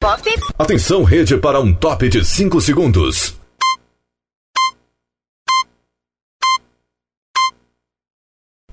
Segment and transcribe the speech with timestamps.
[0.00, 0.22] Pop.
[0.58, 3.34] Atenção, rede, para um top de 5 segundos.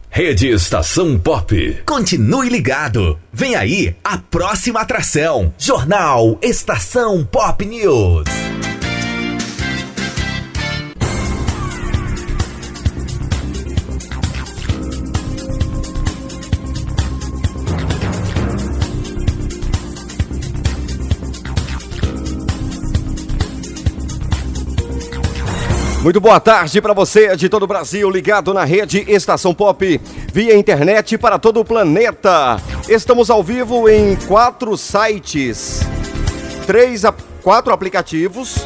[0.10, 1.82] Rede Estação Pop.
[1.86, 3.20] Continue ligado.
[3.34, 5.54] Vem aí a próxima atração.
[5.58, 8.24] Jornal Estação Pop News.
[26.08, 30.00] Muito boa tarde para você de todo o Brasil, ligado na rede Estação Pop,
[30.32, 32.62] via internet para todo o planeta.
[32.88, 35.82] Estamos ao vivo em quatro sites,
[36.66, 37.14] três, a,
[37.48, 38.58] quatro aplicativos.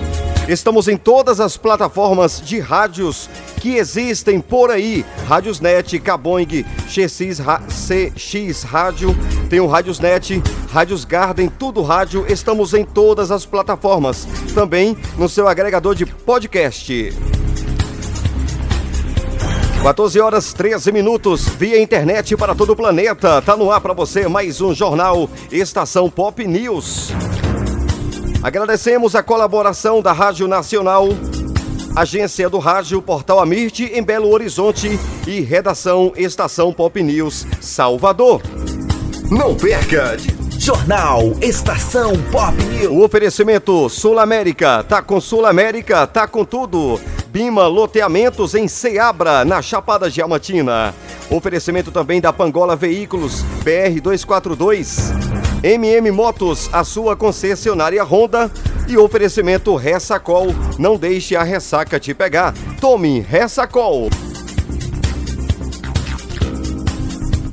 [0.49, 5.05] Estamos em todas as plataformas de rádios que existem por aí.
[5.27, 9.15] Rádiosnet, Caboing, CX Rádio,
[9.51, 12.25] tem o Rádiosnet, Rádios Garden, tudo rádio.
[12.27, 14.27] Estamos em todas as plataformas.
[14.55, 17.13] Também no seu agregador de podcast.
[19.83, 23.43] 14 horas 13 minutos, via internet para todo o planeta.
[23.43, 27.13] Tá no ar para você mais um jornal Estação Pop News.
[28.43, 31.09] Agradecemos a colaboração da Rádio Nacional,
[31.95, 38.41] Agência do Rádio Portal Amirte em Belo Horizonte e Redação Estação Pop News Salvador.
[39.29, 40.17] Não perca!
[40.57, 42.91] Jornal Estação Pop News.
[42.91, 46.99] O oferecimento Sul América, tá com Sul América, tá com tudo.
[47.27, 50.95] Bima Loteamentos em Ceabra, na Chapada Diamantina.
[51.29, 55.30] Oferecimento também da Pangola Veículos, BR 242.
[55.63, 58.49] MM Motos, a sua concessionária Honda.
[58.87, 62.53] E oferecimento Ressacol, não deixe a ressaca te pegar.
[62.79, 64.09] Tome Ressacol.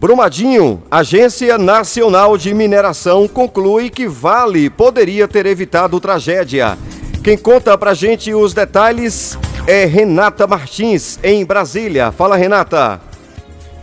[0.01, 6.79] Brumadinho, Agência Nacional de Mineração conclui que Vale poderia ter evitado tragédia.
[7.23, 9.37] Quem conta pra gente os detalhes
[9.67, 12.13] é Renata Martins, em Brasília.
[12.13, 13.01] Fala, Renata.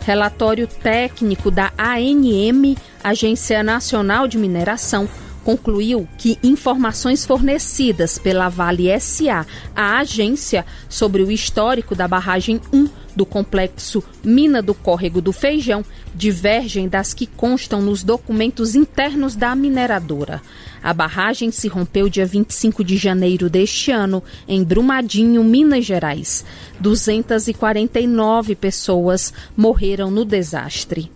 [0.06, 2.76] Relatório técnico da ANM,
[3.06, 5.08] Agência Nacional de Mineração,
[5.44, 9.46] concluiu que informações fornecidas pela Vale SA
[9.76, 15.84] à agência sobre o histórico da barragem 1 do complexo Mina do Córrego do Feijão
[16.16, 20.42] divergem das que constam nos documentos internos da mineradora.
[20.82, 26.44] A barragem se rompeu dia 25 de janeiro deste ano, em Brumadinho, Minas Gerais.
[26.80, 31.15] 249 pessoas morreram no desastre.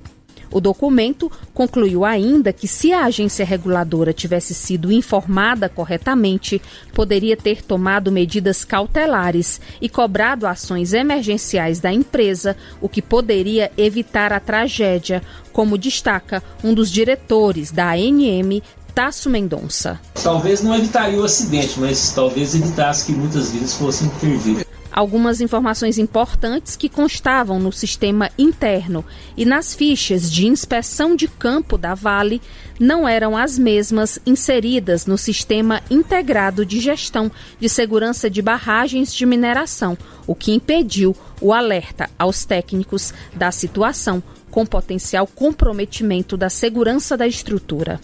[0.53, 6.61] O documento concluiu ainda que, se a agência reguladora tivesse sido informada corretamente,
[6.93, 14.33] poderia ter tomado medidas cautelares e cobrado ações emergenciais da empresa, o que poderia evitar
[14.33, 15.23] a tragédia,
[15.53, 18.63] como destaca um dos diretores da ANM,
[18.95, 20.01] Tasso Mendonça.
[20.21, 25.99] Talvez não evitaria o acidente, mas talvez evitasse que muitas vidas fossem perdidas algumas informações
[25.99, 29.05] importantes que constavam no sistema interno
[29.37, 32.41] e nas fichas de inspeção de campo da Vale
[32.79, 39.27] não eram as mesmas inseridas no sistema integrado de gestão de segurança de barragens de
[39.27, 39.97] mineração,
[40.27, 47.27] o que impediu o alerta aos técnicos da situação com potencial comprometimento da segurança da
[47.27, 48.01] estrutura.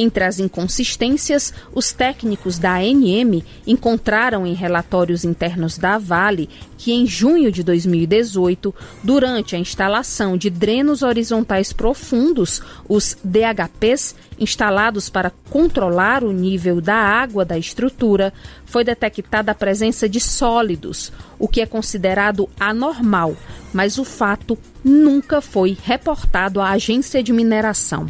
[0.00, 7.04] Entre as inconsistências, os técnicos da ANM encontraram em relatórios internos da Vale que em
[7.04, 8.72] junho de 2018,
[9.02, 16.94] durante a instalação de drenos horizontais profundos, os DHPs, instalados para controlar o nível da
[16.94, 18.32] água da estrutura,
[18.64, 21.10] foi detectada a presença de sólidos,
[21.40, 23.36] o que é considerado anormal,
[23.74, 28.08] mas o fato nunca foi reportado à agência de mineração.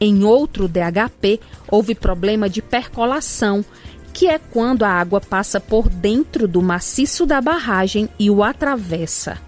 [0.00, 3.64] Em outro DHP, houve problema de percolação,
[4.12, 9.38] que é quando a água passa por dentro do maciço da barragem e o atravessa.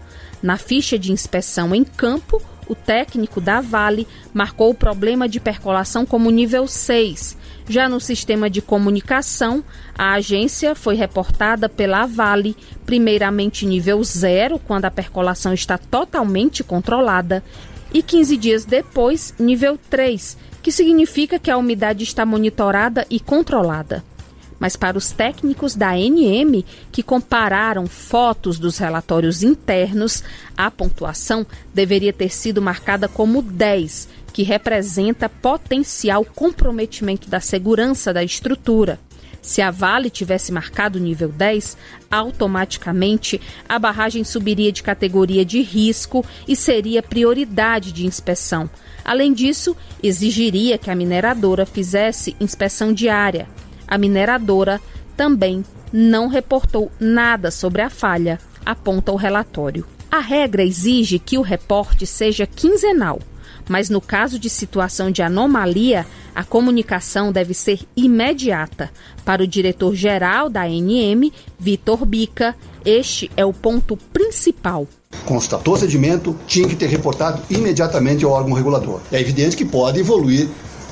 [0.42, 6.04] Na ficha de inspeção em campo, o técnico da Vale marcou o problema de percolação
[6.04, 7.36] como nível 6.
[7.68, 9.62] Já no sistema de comunicação,
[9.96, 17.42] a agência foi reportada pela Vale, primeiramente nível 0, quando a percolação está totalmente controlada,
[17.92, 24.04] e 15 dias depois, nível 3, que significa que a umidade está monitorada e controlada.
[24.58, 30.24] Mas para os técnicos da ANM, que compararam fotos dos relatórios internos,
[30.56, 38.24] a pontuação deveria ter sido marcada como 10, que representa potencial comprometimento da segurança da
[38.24, 38.98] estrutura.
[39.46, 41.78] Se a Vale tivesse marcado nível 10,
[42.10, 48.68] automaticamente a barragem subiria de categoria de risco e seria prioridade de inspeção.
[49.04, 53.48] Além disso, exigiria que a mineradora fizesse inspeção diária.
[53.86, 54.80] A mineradora
[55.16, 59.86] também não reportou nada sobre a falha, aponta o relatório.
[60.10, 63.20] A regra exige que o reporte seja quinzenal,
[63.68, 68.90] mas no caso de situação de anomalia, a comunicação deve ser imediata.
[69.24, 72.54] Para o diretor-geral da ANM, Vitor Bica,
[72.84, 74.86] este é o ponto principal
[75.24, 79.00] constatou sedimento, tinha que ter reportado imediatamente ao órgão regulador.
[79.10, 80.48] É evidente que pode evoluir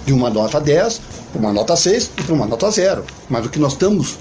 [0.06, 1.00] de uma nota 10
[1.32, 3.04] para uma nota 6 e para uma nota 0.
[3.28, 4.18] Mas o que nós estamos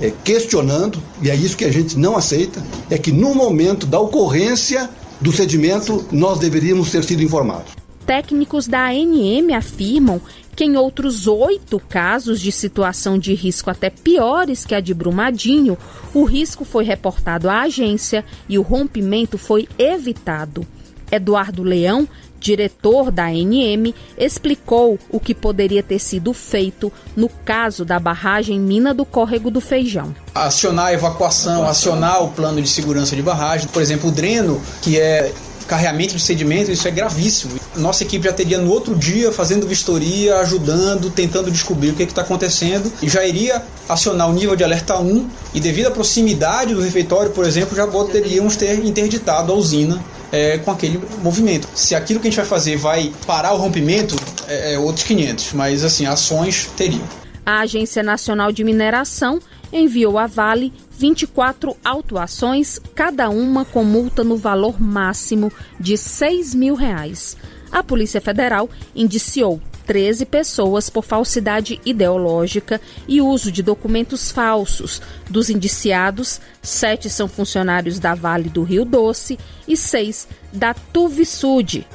[0.00, 4.00] é, questionando, e é isso que a gente não aceita, é que no momento da
[4.00, 4.88] ocorrência
[5.20, 7.83] do sedimento nós deveríamos ter sido informados.
[8.06, 10.20] Técnicos da ANM afirmam
[10.54, 15.76] que em outros oito casos de situação de risco até piores que a de Brumadinho,
[16.12, 20.66] o risco foi reportado à agência e o rompimento foi evitado.
[21.10, 22.08] Eduardo Leão,
[22.38, 28.92] diretor da ANM, explicou o que poderia ter sido feito no caso da barragem Mina
[28.92, 30.14] do Córrego do Feijão.
[30.34, 34.98] Acionar a evacuação, acionar o plano de segurança de barragem, por exemplo, o dreno, que
[34.98, 35.32] é
[35.66, 37.54] carreamento de sedimento, isso é gravíssimo.
[37.76, 42.22] Nossa equipe já teria no outro dia fazendo vistoria, ajudando, tentando descobrir o que está
[42.22, 46.80] acontecendo e já iria acionar o nível de alerta 1 e devido à proximidade do
[46.80, 51.68] refeitório, por exemplo, já poderíamos ter interditado a usina é, com aquele movimento.
[51.74, 54.16] Se aquilo que a gente vai fazer vai parar o rompimento,
[54.48, 57.02] é, é outros 500, mas assim, ações teriam.
[57.46, 59.38] A Agência Nacional de Mineração
[59.74, 66.76] enviou à Vale 24 autuações, cada uma com multa no valor máximo de 6 mil
[66.76, 67.36] reais.
[67.72, 75.02] A Polícia Federal indiciou 13 pessoas por falsidade ideológica e uso de documentos falsos.
[75.28, 81.86] Dos indiciados, sete são funcionários da Vale do Rio Doce e seis da Tuvisud,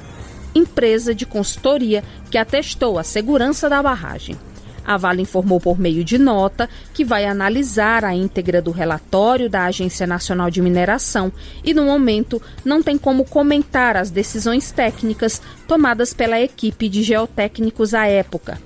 [0.54, 4.38] empresa de consultoria que atestou a segurança da barragem.
[4.90, 9.66] A Vale informou por meio de nota que vai analisar a íntegra do relatório da
[9.66, 11.32] Agência Nacional de Mineração
[11.64, 17.94] e, no momento, não tem como comentar as decisões técnicas tomadas pela equipe de geotécnicos
[17.94, 18.60] à época.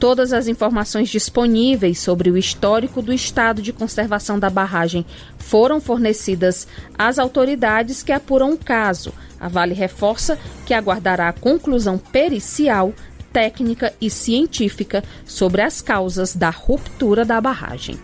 [0.00, 5.06] Todas as informações disponíveis sobre o histórico do estado de conservação da barragem
[5.38, 6.66] foram fornecidas
[6.98, 9.12] às autoridades que apuram o caso.
[9.38, 10.36] A Vale reforça
[10.66, 12.92] que aguardará a conclusão pericial
[13.38, 17.96] técnica e científica sobre as causas da ruptura da barragem.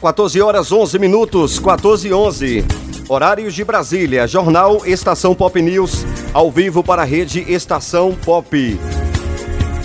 [0.00, 2.64] 14 horas 11 minutos, 14 e 11.
[3.08, 8.78] Horários de Brasília, Jornal Estação Pop News, ao vivo para a rede Estação Pop.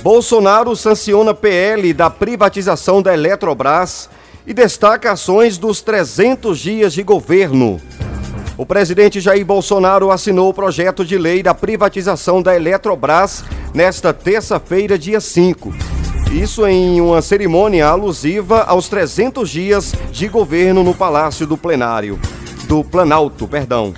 [0.04, 4.10] Bolsonaro sanciona PL da privatização da Eletrobras
[4.46, 7.80] e destaca ações dos 300 dias de governo.
[8.58, 15.00] O presidente Jair Bolsonaro assinou o projeto de lei da privatização da Eletrobras nesta terça-feira,
[15.00, 15.74] dia 5.
[16.34, 22.20] Isso em uma cerimônia alusiva aos 300 dias de governo no Palácio do Plenário,
[22.68, 23.94] do Planalto, perdão.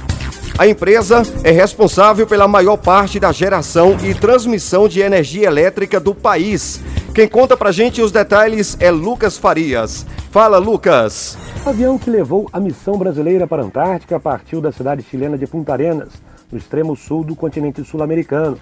[0.58, 6.16] A empresa é responsável pela maior parte da geração e transmissão de energia elétrica do
[6.16, 6.80] país.
[7.14, 10.06] Quem conta pra gente os detalhes é Lucas Farias.
[10.32, 11.38] Fala, Lucas.
[11.66, 15.46] O avião que levou a missão brasileira para a Antártica partiu da cidade chilena de
[15.46, 16.14] Punta Arenas,
[16.50, 18.58] no extremo sul do continente sul-americano.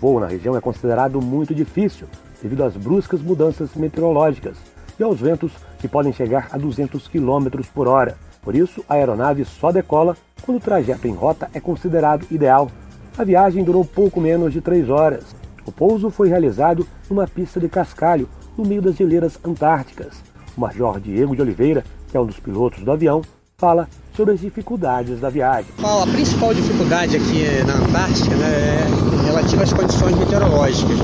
[0.00, 2.08] Voo na região é considerado muito difícil
[2.42, 4.56] devido às bruscas mudanças meteorológicas
[4.98, 8.18] e aos ventos que podem chegar a 200 km por hora.
[8.46, 12.70] Por isso, a aeronave só decola quando o trajeto em rota é considerado ideal.
[13.18, 15.34] A viagem durou pouco menos de três horas.
[15.66, 20.22] O pouso foi realizado numa pista de cascalho, no meio das geleiras antárticas.
[20.56, 23.20] O Major Diego de Oliveira, que é um dos pilotos do avião,
[23.58, 25.70] fala sobre as dificuldades da viagem.
[25.82, 28.86] A principal dificuldade aqui na Antártica né,
[29.22, 30.98] é relativa às condições meteorológicas.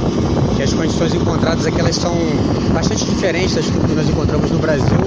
[0.54, 2.14] Que as condições encontradas aqui elas são
[2.74, 4.98] bastante diferentes das que nós encontramos no Brasil.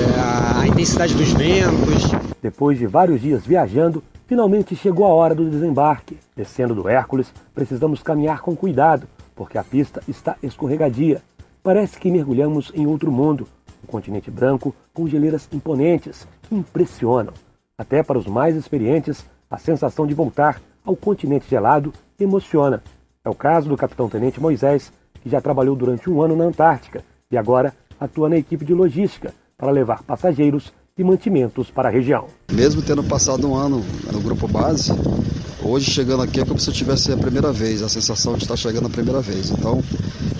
[0.00, 2.10] É, a intensidade dos ventos.
[2.42, 6.18] Depois de vários dias viajando, finalmente chegou a hora do desembarque.
[6.34, 11.22] Descendo do Hércules, precisamos caminhar com cuidado, porque a pista está escorregadia.
[11.62, 13.46] Parece que mergulhamos em outro mundo,
[13.84, 17.32] um continente branco com geleiras imponentes impressionam.
[17.76, 22.82] Até para os mais experientes, a sensação de voltar ao continente gelado emociona.
[23.24, 27.36] É o caso do capitão-tenente Moisés, que já trabalhou durante um ano na Antártica e
[27.36, 32.26] agora atua na equipe de logística para levar passageiros e mantimentos para a região.
[32.50, 34.92] Mesmo tendo passado um ano no grupo base,
[35.60, 38.56] Hoje chegando aqui é como se eu tivesse a primeira vez, a sensação de estar
[38.56, 39.50] chegando a primeira vez.
[39.50, 39.82] Então,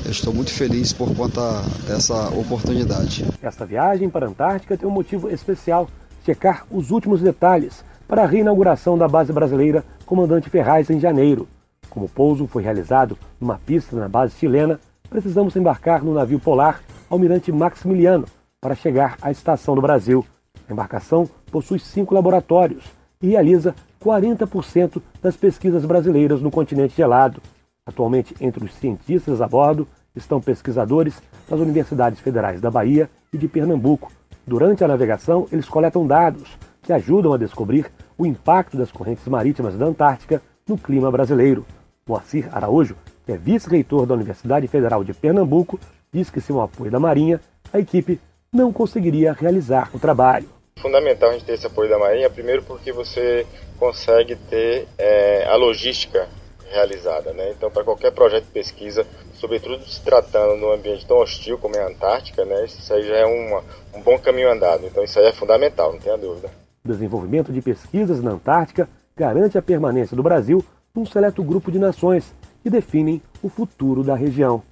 [0.04, 1.40] eu estou muito feliz por conta
[1.88, 3.24] dessa oportunidade.
[3.42, 5.88] Esta viagem para a Antártica tem um motivo especial:
[6.28, 11.48] checar os últimos detalhes para a reinauguração da base brasileira Comandante Ferraz em janeiro.
[11.88, 16.82] Como o pouso foi realizado numa pista na base chilena, precisamos embarcar no navio polar
[17.08, 18.26] Almirante Maximiliano
[18.60, 20.22] para chegar à estação do Brasil.
[20.68, 22.84] A embarcação possui cinco laboratórios
[23.22, 27.40] e realiza 40% das pesquisas brasileiras no continente gelado.
[27.86, 33.48] Atualmente, entre os cientistas a bordo estão pesquisadores das universidades federais da Bahia e de
[33.48, 34.12] Pernambuco.
[34.48, 39.76] Durante a navegação, eles coletam dados que ajudam a descobrir o impacto das correntes marítimas
[39.76, 41.66] da Antártica no clima brasileiro.
[42.08, 45.78] Moacir Araújo, que é vice-reitor da Universidade Federal de Pernambuco,
[46.10, 47.38] diz que sem o apoio da Marinha,
[47.70, 48.18] a equipe
[48.50, 50.48] não conseguiria realizar o trabalho.
[50.80, 53.46] Fundamental a gente ter esse apoio da Marinha, primeiro porque você
[53.78, 56.26] consegue ter é, a logística
[56.70, 57.50] realizada, né?
[57.50, 61.82] Então, para qualquer projeto de pesquisa, sobretudo se tratando num ambiente tão hostil como é
[61.82, 62.64] a Antártica, né?
[62.64, 63.62] Isso aí já é uma,
[63.94, 64.86] um bom caminho andado.
[64.86, 66.50] Então, isso aí é fundamental, não tenha dúvida.
[66.84, 71.78] O desenvolvimento de pesquisas na Antártica garante a permanência do Brasil num seleto grupo de
[71.78, 72.32] nações
[72.62, 74.62] que definem o futuro da região.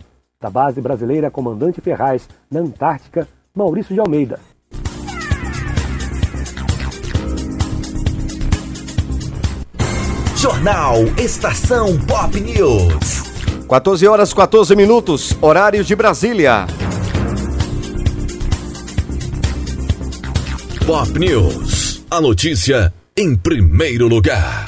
[0.41, 4.38] Da base brasileira Comandante Ferraz, na Antártica, Maurício de Almeida.
[10.47, 13.67] Jornal Estação Pop News.
[13.69, 16.69] 14 horas 14 minutos, horário de Brasília.
[20.87, 22.05] Pop News.
[22.09, 24.67] A notícia em primeiro lugar.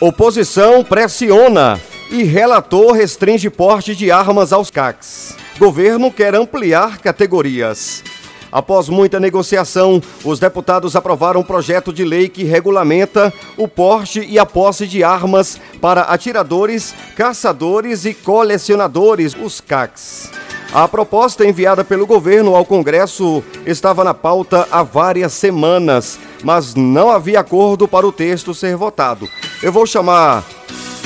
[0.00, 5.34] Oposição pressiona e relator restringe porte de armas aos CACs.
[5.58, 8.13] Governo quer ampliar categorias.
[8.54, 14.38] Após muita negociação, os deputados aprovaram um projeto de lei que regulamenta o porte e
[14.38, 20.30] a posse de armas para atiradores, caçadores e colecionadores, os CACs.
[20.72, 27.10] A proposta enviada pelo governo ao Congresso estava na pauta há várias semanas, mas não
[27.10, 29.28] havia acordo para o texto ser votado.
[29.64, 30.44] Eu vou chamar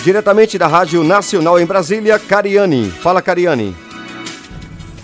[0.05, 2.91] diretamente da Rádio Nacional em Brasília, Cariane.
[2.91, 3.88] Fala, Cariane.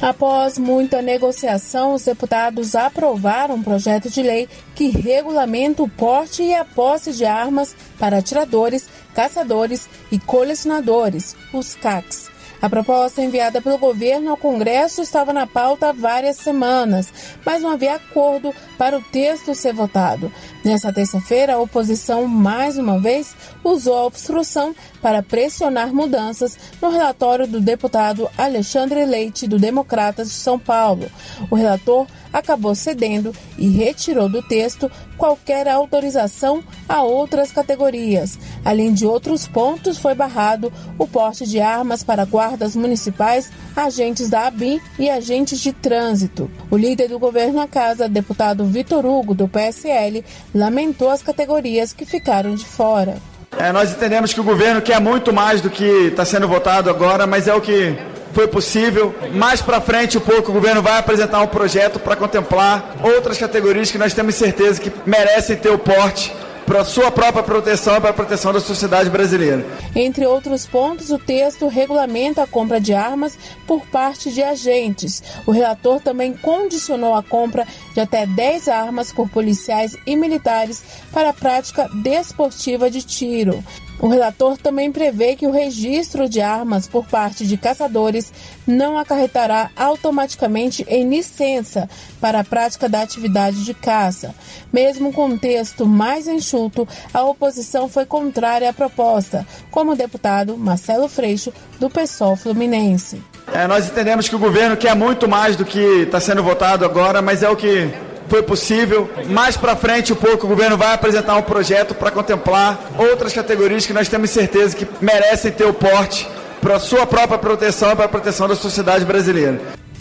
[0.04, 6.54] Após muita negociação, os deputados aprovaram um projeto de lei que regulamenta o porte e
[6.54, 12.30] a posse de armas para atiradores, caçadores e colecionadores, os CACs.
[12.61, 17.11] A proposta enviada pelo governo ao Congresso estava na pauta há várias semanas,
[17.42, 20.33] mas não havia acordo para o texto ser votado.
[20.64, 27.47] Nessa terça-feira, a oposição, mais uma vez, usou a obstrução para pressionar mudanças no relatório
[27.47, 31.11] do deputado Alexandre Leite, do Democratas de São Paulo.
[31.50, 38.37] O relator acabou cedendo e retirou do texto qualquer autorização a outras categorias.
[38.64, 44.49] Além de outros pontos, foi barrado o porte de armas para guardas municipais, agentes da
[44.49, 46.50] ABIN e agentes de trânsito.
[46.71, 52.04] O líder do governo na casa, deputado Vitor Hugo, do PSL, lamentou as categorias que
[52.04, 53.16] ficaram de fora.
[53.59, 57.26] É, nós entendemos que o governo quer muito mais do que está sendo votado agora,
[57.26, 57.97] mas é o que
[58.33, 59.14] foi possível.
[59.33, 63.90] Mais para frente, um pouco, o governo vai apresentar um projeto para contemplar outras categorias
[63.90, 66.35] que nós temos certeza que merecem ter o porte
[66.66, 69.64] para sua própria proteção e para a proteção da sociedade brasileira.
[69.94, 75.23] Entre outros pontos, o texto regulamenta a compra de armas por parte de agentes.
[75.47, 81.30] O relator também condicionou a compra de até 10 armas por policiais e militares para
[81.30, 83.62] a prática desportiva de tiro.
[84.04, 88.30] O relator também prevê que o registro de armas por parte de caçadores
[88.66, 91.88] não acarretará automaticamente em licença
[92.20, 94.34] para a prática da atividade de caça.
[94.70, 101.08] Mesmo com texto mais enxuto, a oposição foi contrária à proposta, como o deputado Marcelo
[101.08, 103.23] Freixo, do PSOL Fluminense.
[103.54, 107.23] É, nós entendemos que o governo quer muito mais do que está sendo votado agora,
[107.23, 107.90] mas é o que
[108.28, 109.09] foi possível.
[109.28, 113.87] Mais para frente, um pouco, o governo vai apresentar um projeto para contemplar outras categorias
[113.87, 116.28] que nós temos certeza que merecem ter o porte
[116.61, 119.61] para sua própria proteção e para a proteção da sociedade brasileira.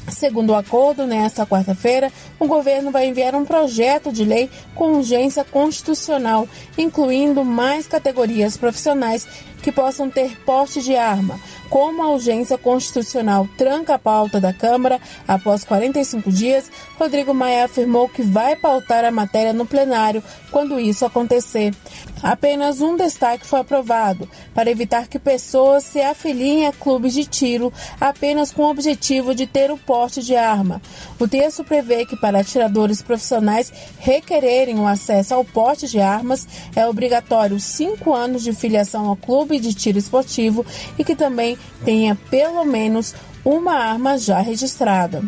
[0.09, 5.43] Segundo o acordo, nesta quarta-feira, o governo vai enviar um projeto de lei com urgência
[5.43, 9.27] constitucional, incluindo mais categorias profissionais
[9.63, 11.39] que possam ter porte de arma.
[11.69, 18.07] Como a urgência constitucional tranca a pauta da Câmara após 45 dias, Rodrigo Maia afirmou
[18.07, 21.73] que vai pautar a matéria no plenário quando isso acontecer.
[22.21, 27.73] Apenas um destaque foi aprovado, para evitar que pessoas se afiliem a clubes de tiro
[27.99, 30.81] apenas com o objetivo de ter o porte de arma.
[31.19, 36.85] O texto prevê que para atiradores profissionais requererem o acesso ao porte de armas é
[36.85, 40.65] obrigatório cinco anos de filiação ao clube de tiro esportivo
[40.97, 45.23] e que também tenha pelo menos uma arma já registrada.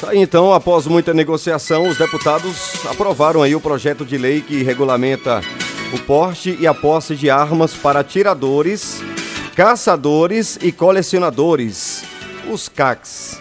[0.00, 5.40] Tá então, após muita negociação, os deputados aprovaram aí o projeto de lei que regulamenta
[5.92, 9.00] o porte e a posse de armas para atiradores,
[9.54, 12.04] caçadores e colecionadores,
[12.50, 13.40] os CACs.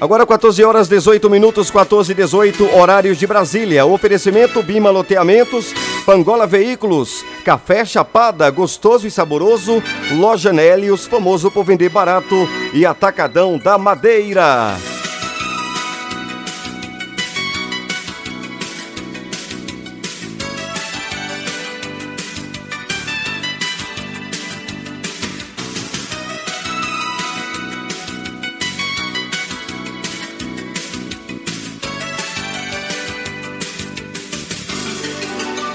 [0.00, 3.86] Agora 14 horas 18 minutos, 14 e 18, horários de Brasília.
[3.86, 5.72] Oferecimento Bima Loteamentos,
[6.04, 9.82] Pangola Veículos, Café Chapada, gostoso e saboroso,
[10.16, 14.76] Loja Nélios, famoso por vender barato e Atacadão da Madeira.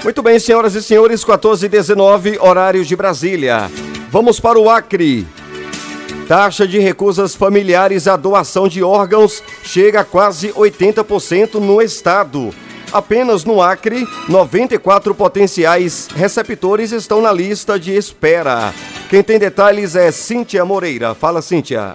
[0.02, 3.70] Muito bem, senhoras e senhores, 14 e 19, horários de Brasília.
[4.10, 5.26] Vamos para o Acre.
[6.26, 12.50] Taxa de recusas familiares à doação de órgãos chega a quase 80% no estado.
[12.90, 18.72] Apenas no Acre, 94 potenciais receptores estão na lista de espera.
[19.10, 21.14] Quem tem detalhes é Cíntia Moreira.
[21.14, 21.94] Fala, Cíntia.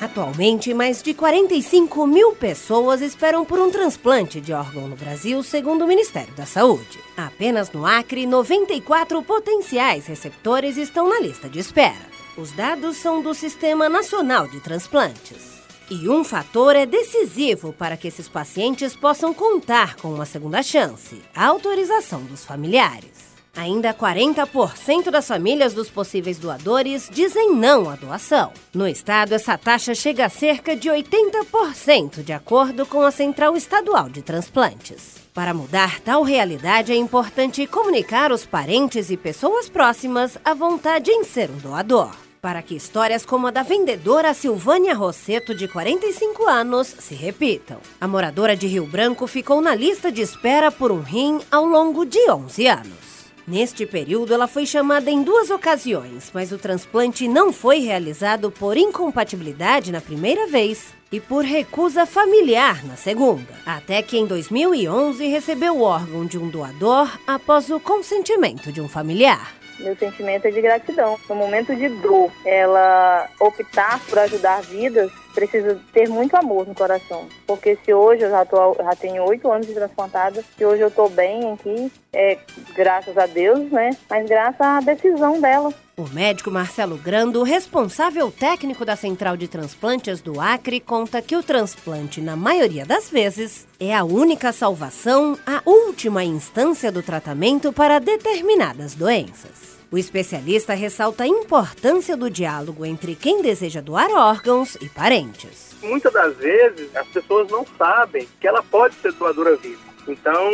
[0.00, 5.84] Atualmente, mais de 45 mil pessoas esperam por um transplante de órgão no Brasil, segundo
[5.84, 6.98] o Ministério da Saúde.
[7.16, 12.16] Apenas no Acre, 94 potenciais receptores estão na lista de espera.
[12.36, 15.56] Os dados são do Sistema Nacional de Transplantes.
[15.88, 21.22] E um fator é decisivo para que esses pacientes possam contar com uma segunda chance:
[21.34, 23.25] a autorização dos familiares.
[23.56, 28.52] Ainda 40% das famílias dos possíveis doadores dizem não à doação.
[28.74, 34.10] No estado, essa taxa chega a cerca de 80%, de acordo com a Central Estadual
[34.10, 35.16] de Transplantes.
[35.32, 41.24] Para mudar tal realidade, é importante comunicar aos parentes e pessoas próximas a vontade em
[41.24, 42.14] ser um doador.
[42.42, 47.78] Para que histórias como a da vendedora Silvânia Rosseto, de 45 anos, se repitam.
[47.98, 52.04] A moradora de Rio Branco ficou na lista de espera por um rim ao longo
[52.04, 53.05] de 11 anos.
[53.46, 58.76] Neste período, ela foi chamada em duas ocasiões, mas o transplante não foi realizado por
[58.76, 63.54] incompatibilidade na primeira vez e por recusa familiar na segunda.
[63.64, 68.88] Até que em 2011 recebeu o órgão de um doador após o consentimento de um
[68.88, 69.54] familiar.
[69.78, 71.16] Meu sentimento é de gratidão.
[71.28, 77.28] No momento de dor, ela optar por ajudar vidas precisa ter muito amor no coração.
[77.46, 80.88] Porque se hoje eu já, tô, já tenho oito anos de transplantada, se hoje eu
[80.88, 82.38] estou bem aqui, é
[82.74, 83.90] graças a Deus, né?
[84.08, 85.72] Mas graças à decisão dela.
[85.98, 91.42] O médico Marcelo Grando, responsável técnico da Central de Transplantes do Acre, conta que o
[91.42, 97.98] transplante, na maioria das vezes, é a única salvação, a última instância do tratamento para
[97.98, 99.75] determinadas doenças.
[99.90, 105.76] O especialista ressalta a importância do diálogo entre quem deseja doar órgãos e parentes.
[105.80, 109.95] Muitas das vezes as pessoas não sabem que ela pode ser doadora viva.
[110.08, 110.50] Então,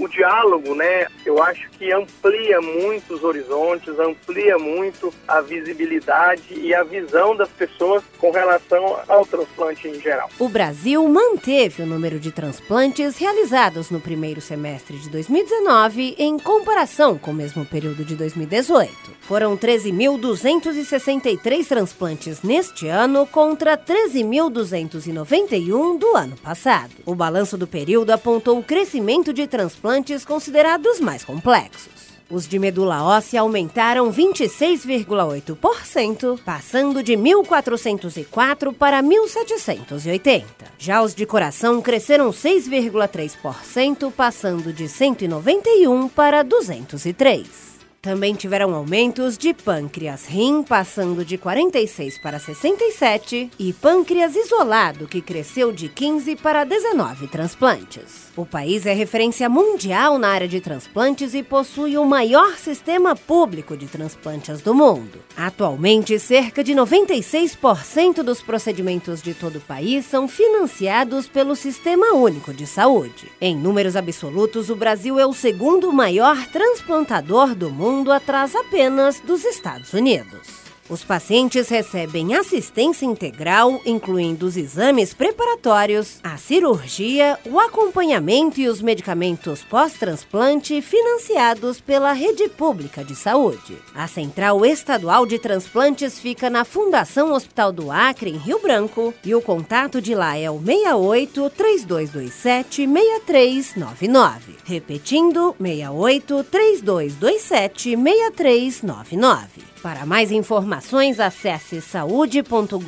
[0.00, 6.72] o diálogo, né, eu acho que amplia muito os horizontes, amplia muito a visibilidade e
[6.74, 10.30] a visão das pessoas com relação ao transplante em geral.
[10.38, 17.18] O Brasil manteve o número de transplantes realizados no primeiro semestre de 2019 em comparação
[17.18, 18.94] com o mesmo período de 2018.
[19.22, 26.92] Foram 13.263 transplantes neste ano contra 13.291 do ano passado.
[27.04, 28.83] O balanço do período apontou o crescimento
[29.32, 32.14] de transplantes considerados mais complexos.
[32.30, 40.42] Os de medula óssea aumentaram 26,8%, passando de 1.404 para 1.780.
[40.78, 47.73] Já os de coração cresceram 6,3%, passando de 191 para 203.
[48.04, 55.22] Também tiveram aumentos de pâncreas rim, passando de 46 para 67, e pâncreas isolado, que
[55.22, 58.30] cresceu de 15 para 19 transplantes.
[58.36, 63.74] O país é referência mundial na área de transplantes e possui o maior sistema público
[63.74, 65.20] de transplantes do mundo.
[65.34, 72.52] Atualmente, cerca de 96% dos procedimentos de todo o país são financiados pelo Sistema Único
[72.52, 73.32] de Saúde.
[73.40, 79.44] Em números absolutos, o Brasil é o segundo maior transplantador do mundo, atrás apenas dos
[79.44, 80.63] Estados Unidos.
[80.86, 88.82] Os pacientes recebem assistência integral, incluindo os exames preparatórios, a cirurgia, o acompanhamento e os
[88.82, 93.78] medicamentos pós-transplante financiados pela rede pública de saúde.
[93.94, 99.34] A Central Estadual de Transplantes fica na Fundação Hospital do Acre, em Rio Branco, e
[99.34, 104.56] o contato de lá é o 68 3227 6399.
[104.64, 109.73] Repetindo, 68 3227 6399.
[109.84, 112.80] Para mais informações, acesse saúde.gov.br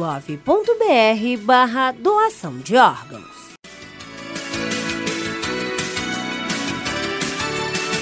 [1.42, 3.52] barra doação de órgãos.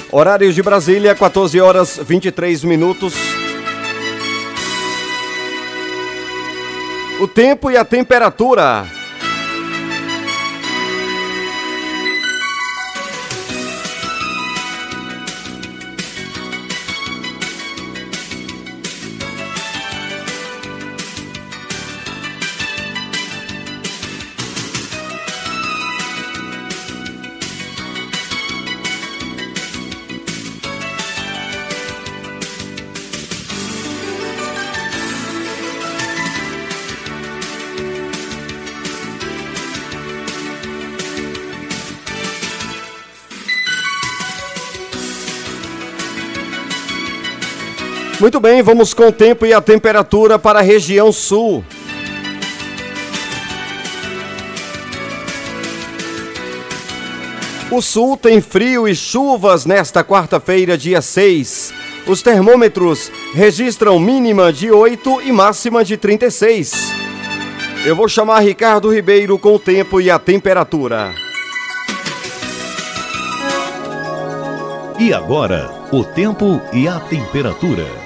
[0.09, 3.13] Horários de Brasília, 14 horas 23 minutos.
[7.19, 8.94] O tempo e a temperatura.
[48.19, 51.63] Muito bem, vamos com o tempo e a temperatura para a região sul.
[57.69, 61.73] O sul tem frio e chuvas nesta quarta-feira, dia 6.
[62.07, 66.93] Os termômetros registram mínima de 8 e máxima de 36.
[67.85, 71.13] Eu vou chamar Ricardo Ribeiro com o tempo e a temperatura.
[74.97, 78.04] E agora, o tempo e a temperatura.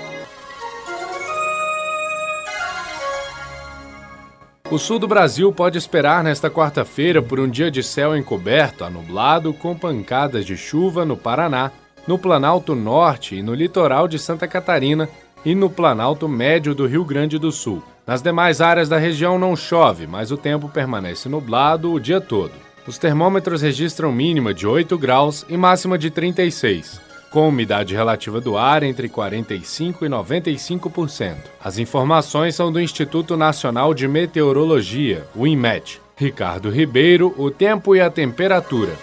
[4.71, 8.89] O sul do Brasil pode esperar nesta quarta-feira por um dia de céu encoberto a
[8.89, 11.71] nublado com pancadas de chuva no Paraná,
[12.08, 15.10] no Planalto Norte e no litoral de Santa Catarina
[15.43, 17.82] e no Planalto Médio do Rio Grande do Sul.
[18.05, 22.53] Nas demais áreas da região não chove, mas o tempo permanece nublado o dia todo.
[22.86, 28.57] Os termômetros registram mínima de 8 graus e máxima de 36 com umidade relativa do
[28.57, 31.35] ar entre 45% e 95%.
[31.63, 36.01] As informações são do Instituto Nacional de Meteorologia, o INMET.
[36.15, 38.93] Ricardo Ribeiro, o tempo e a temperatura.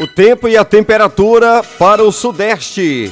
[0.00, 3.10] O tempo e a temperatura para o Sudeste.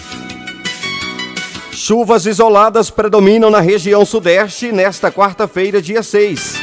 [1.77, 6.55] Chuvas isoladas predominam na região sudeste nesta quarta-feira, dia 6.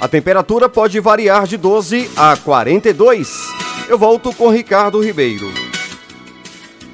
[0.00, 3.28] A temperatura pode variar de 12 a 42.
[3.88, 5.52] Eu volto com Ricardo Ribeiro.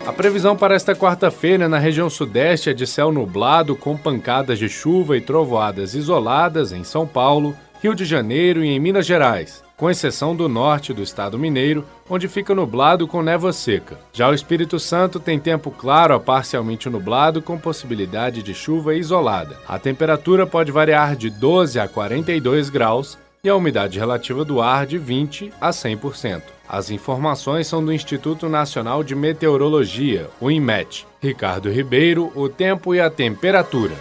[0.07, 4.71] A previsão para esta quarta-feira na região sudeste é de céu nublado com pancadas de
[4.71, 9.91] chuva e trovoadas isoladas em São Paulo, Rio de Janeiro e em Minas Gerais com
[9.91, 13.99] exceção do norte do estado mineiro, onde fica nublado com névoa seca.
[14.13, 19.59] Já o Espírito Santo tem tempo claro a parcialmente nublado com possibilidade de chuva isolada.
[19.69, 24.87] A temperatura pode variar de 12 a 42 graus e a umidade relativa do ar
[24.87, 26.43] de 20 a 100%.
[26.69, 31.07] As informações são do Instituto Nacional de Meteorologia, o INMET.
[31.21, 33.95] Ricardo Ribeiro, o tempo e a temperatura.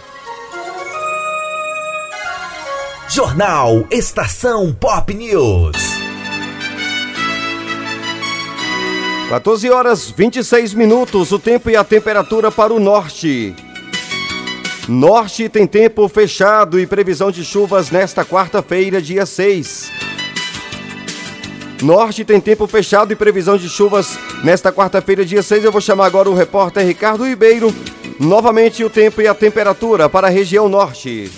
[3.08, 5.76] Jornal Estação Pop News.
[9.28, 13.54] 14 horas 26 minutos, o tempo e a temperatura para o norte.
[14.88, 19.90] Norte tem tempo fechado e previsão de chuvas nesta quarta-feira, dia 6.
[21.82, 25.64] Norte tem tempo fechado e previsão de chuvas nesta quarta-feira, dia 6.
[25.64, 27.72] Eu vou chamar agora o repórter Ricardo Ribeiro.
[28.18, 31.30] Novamente o tempo e a temperatura para a região norte.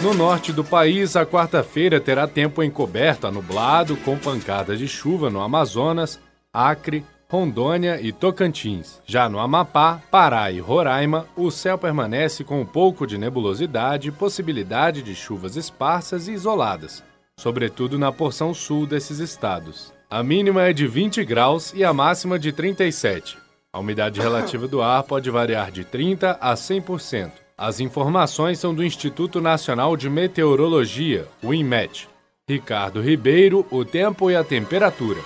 [0.00, 5.28] No norte do país, a quarta-feira terá tempo encoberto a nublado, com pancadas de chuva
[5.28, 6.20] no Amazonas,
[6.52, 9.00] Acre, Rondônia e Tocantins.
[9.04, 14.12] Já no Amapá, Pará e Roraima, o céu permanece com um pouco de nebulosidade e
[14.12, 17.02] possibilidade de chuvas esparsas e isoladas,
[17.36, 19.92] sobretudo na porção sul desses estados.
[20.08, 23.36] A mínima é de 20 graus e a máxima de 37.
[23.72, 27.47] A umidade relativa do ar pode variar de 30 a 100%.
[27.60, 32.08] As informações são do Instituto Nacional de Meteorologia, o INMET.
[32.48, 35.18] Ricardo Ribeiro, o tempo e a temperatura.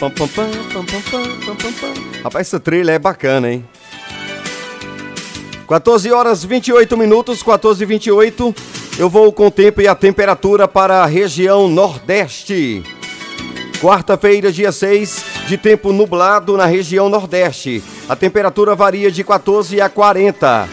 [0.00, 2.22] Pam, pam, pam, pam, pam, pam, pam.
[2.24, 3.68] Rapaz, essa trilha é bacana, hein?
[5.68, 8.54] 14 horas 28 minutos, 14 e 28.
[8.98, 12.82] Eu vou com o tempo e a temperatura para a região Nordeste.
[13.80, 17.84] Quarta-feira, dia 6, de tempo nublado na região Nordeste.
[18.08, 20.68] A temperatura varia de 14 a 40.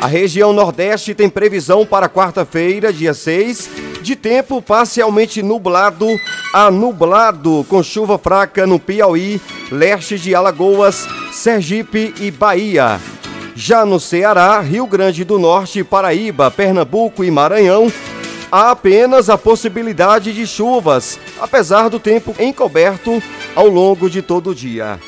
[0.00, 3.70] A região Nordeste tem previsão para quarta-feira, dia 6,
[4.02, 6.08] de tempo parcialmente nublado
[6.52, 13.00] a nublado, com chuva fraca no Piauí, leste de Alagoas, Sergipe e Bahia.
[13.54, 17.92] Já no Ceará, Rio Grande do Norte, Paraíba, Pernambuco e Maranhão,
[18.50, 23.22] há apenas a possibilidade de chuvas, apesar do tempo encoberto
[23.54, 24.98] ao longo de todo o dia.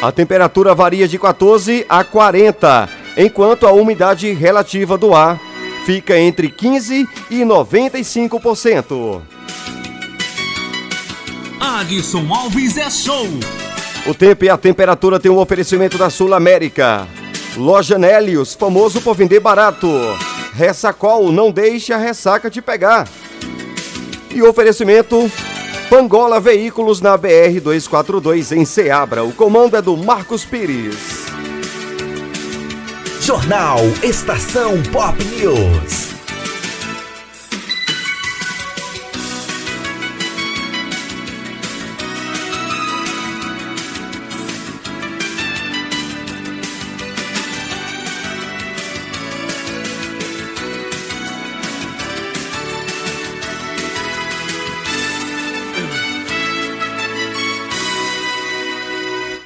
[0.00, 5.40] A temperatura varia de 14 a 40, enquanto a umidade relativa do ar
[5.84, 9.20] fica entre 15 e 95%.
[11.60, 13.26] Adson Alves é show.
[14.06, 17.06] O tempo e a temperatura tem um oferecimento da Sul América.
[17.56, 19.88] Loja Nélios, famoso por vender barato.
[20.58, 23.08] Ressacol, não deixe a ressaca te pegar.
[24.28, 25.30] E oferecimento
[25.88, 29.22] Pangola Veículos na BR 242 em Ceabra.
[29.22, 31.28] O comando é do Marcos Pires.
[33.20, 36.07] Jornal Estação Pop News.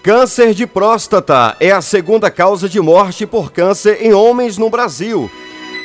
[0.03, 5.31] Câncer de próstata é a segunda causa de morte por câncer em homens no Brasil.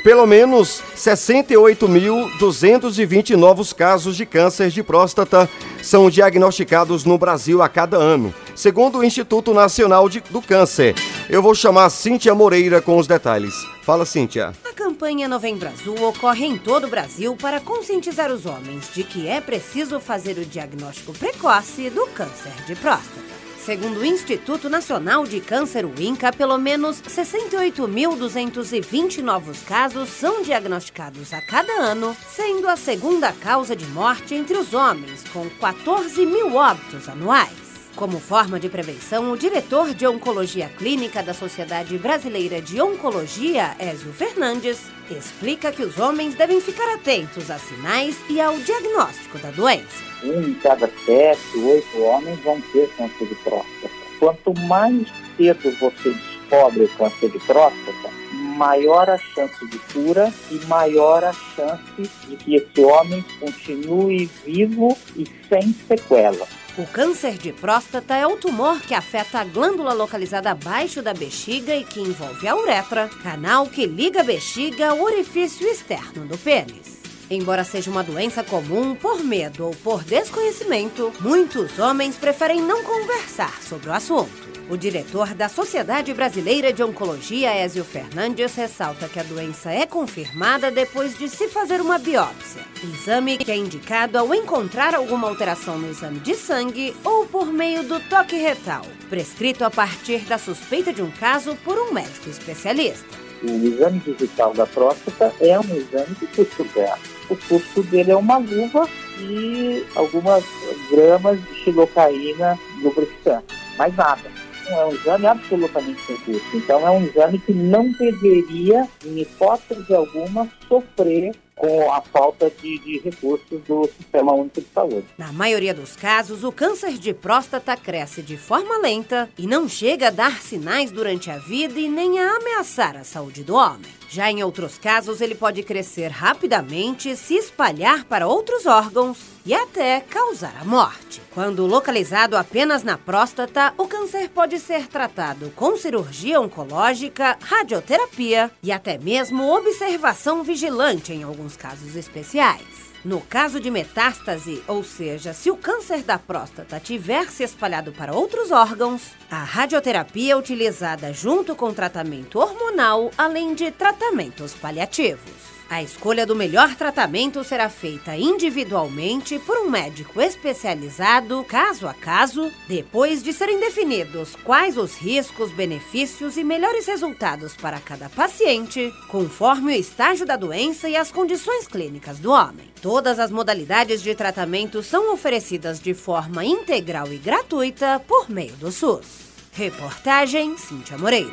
[0.04, 5.48] Pelo menos 68.220 novos casos de câncer de próstata
[5.84, 10.96] são diagnosticados no Brasil a cada ano, segundo o Instituto Nacional de, do Câncer.
[11.30, 13.54] Eu vou chamar Cíntia Moreira com os detalhes.
[13.84, 14.52] Fala, Cíntia.
[14.68, 19.28] A campanha Novembro Azul ocorre em todo o Brasil para conscientizar os homens de que
[19.28, 23.37] é preciso fazer o diagnóstico precoce do câncer de próstata.
[23.68, 31.34] Segundo o Instituto Nacional de Câncer, o INCA, pelo menos 68.220 novos casos são diagnosticados
[31.34, 36.56] a cada ano, sendo a segunda causa de morte entre os homens, com 14 mil
[36.56, 37.52] óbitos anuais.
[37.94, 44.14] Como forma de prevenção, o diretor de Oncologia Clínica da Sociedade Brasileira de Oncologia, Ézio
[44.14, 44.80] Fernandes,
[45.12, 50.07] explica que os homens devem ficar atentos a sinais e ao diagnóstico da doença.
[50.24, 53.90] Um em cada sete, oito homens vão ter câncer de próstata.
[54.20, 58.10] Quanto mais cedo você descobre o câncer de próstata,
[58.58, 64.98] maior a chance de cura e maior a chance de que esse homem continue vivo
[65.16, 66.48] e sem sequela.
[66.78, 71.76] O câncer de próstata é o tumor que afeta a glândula localizada abaixo da bexiga
[71.76, 76.97] e que envolve a uretra, canal que liga a bexiga ao orifício externo do pênis.
[77.30, 83.62] Embora seja uma doença comum por medo ou por desconhecimento, muitos homens preferem não conversar
[83.62, 84.48] sobre o assunto.
[84.70, 90.72] O diretor da Sociedade Brasileira de Oncologia, Ézio Fernandes, ressalta que a doença é confirmada
[90.72, 92.62] depois de se fazer uma biópsia.
[92.82, 97.84] Exame que é indicado ao encontrar alguma alteração no exame de sangue ou por meio
[97.84, 103.18] do toque retal, prescrito a partir da suspeita de um caso por um médico especialista.
[103.44, 107.17] O exame digital da próstata é um exame de custo zero.
[107.30, 108.88] O custo dele é uma luva
[109.20, 110.44] e algumas
[110.90, 113.56] gramas de xilocaína lubrificante.
[113.78, 116.58] Mais nada é um exame absolutamente sem custo.
[116.58, 122.78] Então, é um exame que não deveria, em hipótese alguma, sofrer com a falta de,
[122.80, 125.06] de, recursos do Sistema Único de Saúde.
[125.18, 130.10] Na maioria dos casos, o câncer de próstata cresce de forma lenta e não chega
[130.10, 133.97] a dar sinais durante a vida e nem a ameaçar a saúde do homem.
[134.10, 140.02] Já em outros casos, ele pode crescer rapidamente, se espalhar para outros órgãos e até
[140.02, 141.22] causar a morte.
[141.34, 148.74] Quando localizado apenas na próstata, o câncer pode ser tratado com cirurgia oncológica, radioterapia e
[148.74, 152.88] até mesmo observação vigilante em alguns casos especiais.
[153.06, 158.14] No caso de metástase, ou seja, se o câncer da próstata tiver se espalhado para
[158.14, 165.57] outros órgãos, a radioterapia é utilizada junto com tratamento hormonal, além de tratamentos paliativos.
[165.70, 172.50] A escolha do melhor tratamento será feita individualmente por um médico especializado, caso a caso,
[172.70, 179.74] depois de serem definidos quais os riscos, benefícios e melhores resultados para cada paciente, conforme
[179.74, 182.72] o estágio da doença e as condições clínicas do homem.
[182.82, 188.72] Todas as modalidades de tratamento são oferecidas de forma integral e gratuita por meio do
[188.72, 189.28] SUS.
[189.52, 191.32] Reportagem Cíntia Moreira.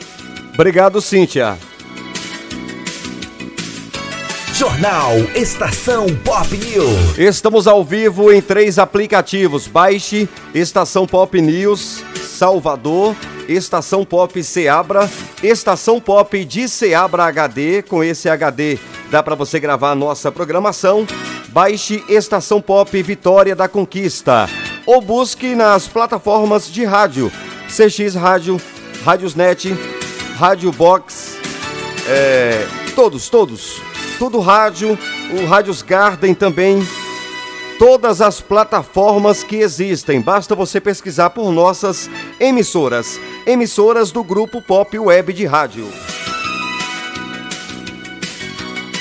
[0.55, 1.57] Obrigado, Cíntia.
[4.55, 7.19] Jornal Estação Pop News.
[7.19, 9.67] Estamos ao vivo em três aplicativos.
[9.67, 13.17] Baixe Estação Pop News Salvador,
[13.49, 15.11] Estação Pop Seabra,
[15.43, 17.83] Estação Pop de Seabra HD.
[17.83, 18.79] Com esse HD
[19.11, 21.05] dá para você gravar a nossa programação.
[21.49, 24.49] Baixe Estação Pop Vitória da Conquista
[24.87, 27.29] ou busque nas plataformas de rádio
[27.67, 28.61] CX Rádio,
[29.05, 29.77] Rádiosnet,
[30.37, 31.39] Rádio Box,
[32.07, 32.65] é,
[32.95, 34.99] todos, todos tudo rádio,
[35.33, 36.87] o Rádios Garden também,
[37.79, 40.21] todas as plataformas que existem.
[40.21, 45.89] Basta você pesquisar por nossas emissoras, emissoras do grupo Pop Web de Rádio.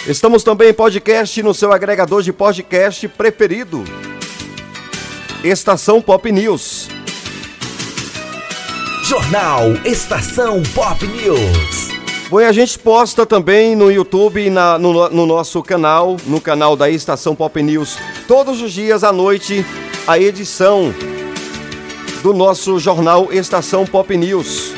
[0.08, 3.86] Estamos também em podcast no seu agregador de podcast preferido.
[5.44, 6.90] Estação Pop News.
[9.04, 11.93] Jornal Estação Pop News.
[12.42, 16.90] E a gente posta também no YouTube na, no, no nosso canal, no canal da
[16.90, 19.66] Estação Pop News, todos os dias à noite,
[20.08, 20.94] a edição
[22.24, 24.74] do nosso jornal Estação Pop News.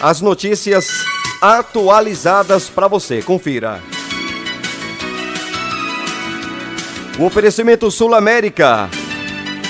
[0.00, 1.04] As notícias
[1.40, 3.20] atualizadas para você.
[3.20, 3.80] Confira.
[7.18, 8.88] O oferecimento Sul América.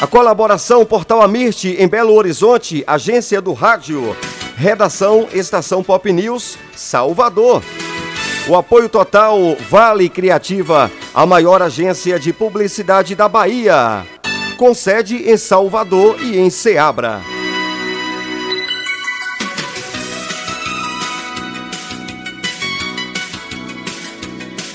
[0.00, 4.16] A colaboração Portal Amirte em Belo Horizonte, agência do rádio.
[4.62, 7.64] Redação Estação Pop News, Salvador.
[8.48, 14.06] O apoio total Vale Criativa, a maior agência de publicidade da Bahia.
[14.56, 17.20] Com sede em Salvador e em Ceabra.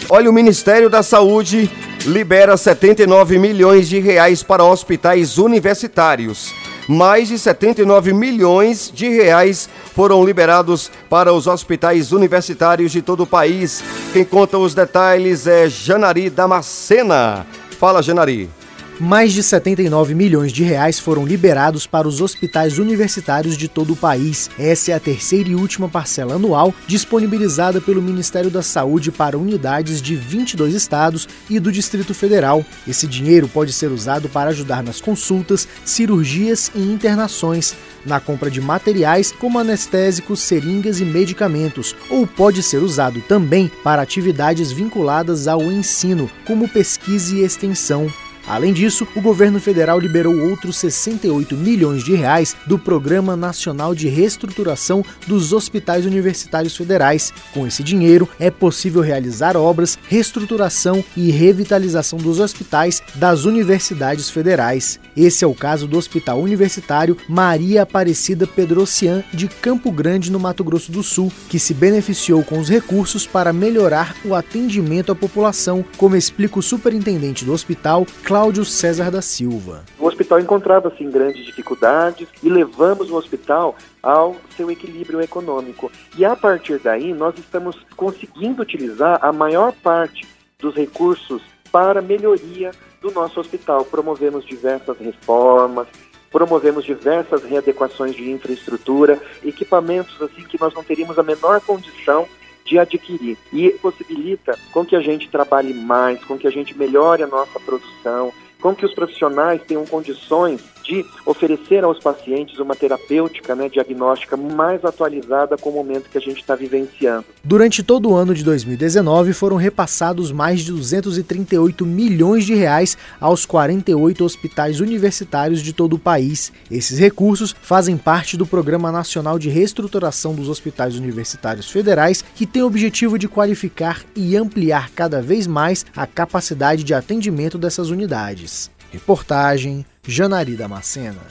[0.09, 1.71] Olha, o Ministério da Saúde
[2.05, 10.23] libera 79 milhões de reais para hospitais universitários mais de 79 milhões de reais foram
[10.23, 13.83] liberados para os hospitais universitários de todo o país.
[14.13, 17.45] Quem conta os detalhes é Janari Damascena.
[17.77, 18.56] Fala, Janari.
[18.99, 23.95] Mais de 79 milhões de reais foram liberados para os hospitais universitários de todo o
[23.95, 24.49] país.
[24.57, 30.01] Essa é a terceira e última parcela anual disponibilizada pelo Ministério da Saúde para unidades
[30.01, 32.65] de 22 estados e do Distrito Federal.
[32.87, 38.59] Esse dinheiro pode ser usado para ajudar nas consultas, cirurgias e internações, na compra de
[38.59, 45.61] materiais como anestésicos, seringas e medicamentos, ou pode ser usado também para atividades vinculadas ao
[45.71, 48.11] ensino, como pesquisa e extensão.
[48.47, 54.07] Além disso, o governo federal liberou outros 68 milhões de reais do Programa Nacional de
[54.07, 57.33] Reestruturação dos Hospitais Universitários Federais.
[57.53, 64.97] Com esse dinheiro, é possível realizar obras, reestruturação e revitalização dos hospitais das universidades federais.
[65.15, 70.63] Esse é o caso do Hospital Universitário Maria Aparecida Pedrocian de Campo Grande, no Mato
[70.63, 75.83] Grosso do Sul, que se beneficiou com os recursos para melhorar o atendimento à população,
[75.97, 79.83] como explica o superintendente do hospital, Cláudio César da Silva.
[79.97, 85.91] O hospital encontrava-se em grandes dificuldades e levamos o hospital ao seu equilíbrio econômico.
[86.15, 90.27] E a partir daí, nós estamos conseguindo utilizar a maior parte
[90.59, 92.71] dos recursos para melhoria
[93.01, 93.83] do nosso hospital.
[93.85, 95.87] Promovemos diversas reformas,
[96.31, 102.27] promovemos diversas readequações de infraestrutura, equipamentos assim que nós não teríamos a menor condição
[102.67, 103.37] de adquirir.
[103.51, 107.59] E possibilita com que a gente trabalhe mais, com que a gente melhore a nossa
[107.59, 114.37] produção, com que os profissionais tenham condições de oferecer aos pacientes uma terapêutica né, diagnóstica
[114.37, 117.25] mais atualizada com o momento que a gente está vivenciando.
[117.43, 123.45] Durante todo o ano de 2019 foram repassados mais de 238 milhões de reais aos
[123.45, 126.51] 48 hospitais universitários de todo o país.
[126.71, 132.63] Esses recursos fazem parte do Programa Nacional de Reestruturação dos Hospitais Universitários Federais, que tem
[132.63, 138.76] o objetivo de qualificar e ampliar cada vez mais a capacidade de atendimento dessas unidades.
[138.91, 141.21] Reportagem Janari Damascena.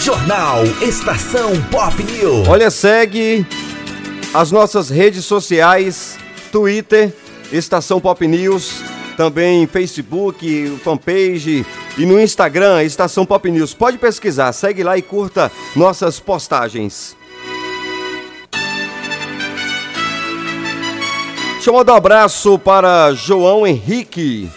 [0.00, 2.46] Jornal Estação Pop News.
[2.48, 3.46] Olha, segue
[4.34, 6.18] as nossas redes sociais,
[6.52, 7.12] Twitter,
[7.50, 8.82] Estação Pop News,
[9.16, 11.64] também Facebook, fanpage
[11.96, 13.72] e no Instagram, Estação Pop News.
[13.72, 17.16] Pode pesquisar, segue lá e curta nossas postagens.
[21.72, 24.50] Mandar um abraço para João Henrique.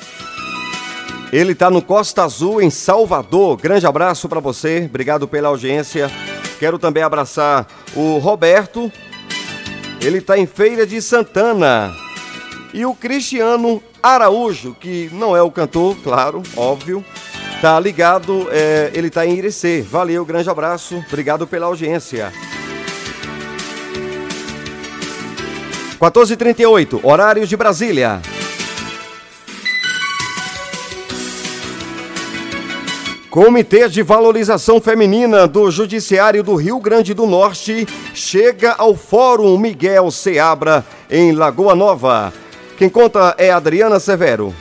[1.31, 3.57] Ele está no Costa Azul, em Salvador.
[3.57, 6.11] Grande abraço para você, obrigado pela audiência.
[6.59, 8.91] Quero também abraçar o Roberto.
[10.01, 11.93] Ele está em Feira de Santana.
[12.73, 17.03] E o Cristiano Araújo, que não é o cantor, claro, óbvio.
[17.61, 19.81] Tá ligado, é, ele tá em Irecê.
[19.81, 22.31] Valeu, grande abraço, obrigado pela audiência.
[25.99, 28.21] 14h38, horários de Brasília.
[33.29, 40.09] Comitê de Valorização Feminina do Judiciário do Rio Grande do Norte chega ao Fórum Miguel
[40.11, 42.33] Seabra, em Lagoa Nova.
[42.77, 44.53] Quem conta é Adriana Severo.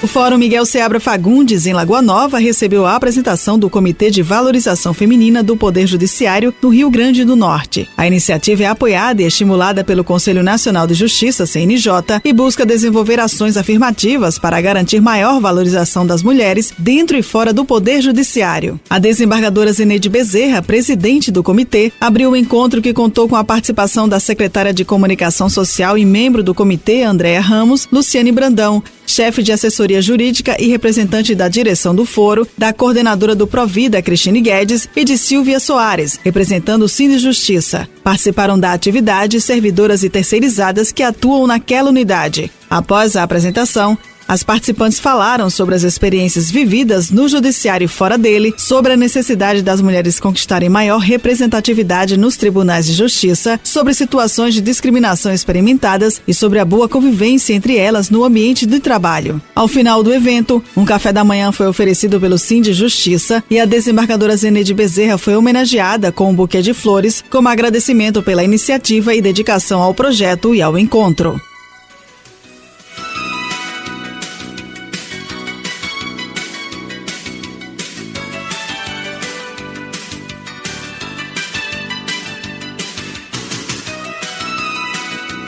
[0.00, 4.94] O Fórum Miguel Seabra Fagundes, em Lagoa Nova, recebeu a apresentação do Comitê de Valorização
[4.94, 7.88] Feminina do Poder Judiciário do Rio Grande do Norte.
[7.96, 13.18] A iniciativa é apoiada e estimulada pelo Conselho Nacional de Justiça, CNJ, e busca desenvolver
[13.18, 18.78] ações afirmativas para garantir maior valorização das mulheres dentro e fora do Poder Judiciário.
[18.88, 24.08] A desembargadora Zeneide Bezerra, presidente do comitê, abriu o encontro que contou com a participação
[24.08, 29.50] da secretária de Comunicação Social e membro do comitê, Andréa Ramos, Luciane Brandão, chefe de
[29.50, 35.04] assessoria jurídica e representante da direção do foro, da coordenadora do Provida, Cristine Guedes, e
[35.04, 37.88] de Silvia Soares, representando o Cine Justiça.
[38.04, 42.50] Participaram da atividade servidoras e terceirizadas que atuam naquela unidade.
[42.68, 43.96] Após a apresentação,
[44.28, 49.62] as participantes falaram sobre as experiências vividas no judiciário e fora dele, sobre a necessidade
[49.62, 56.34] das mulheres conquistarem maior representatividade nos tribunais de justiça, sobre situações de discriminação experimentadas e
[56.34, 59.40] sobre a boa convivência entre elas no ambiente de trabalho.
[59.54, 63.58] Ao final do evento, um café da manhã foi oferecido pelo Sim de Justiça e
[63.58, 69.14] a desembargadora Zeneide Bezerra foi homenageada com um buquê de flores como agradecimento pela iniciativa
[69.14, 71.40] e dedicação ao projeto e ao encontro.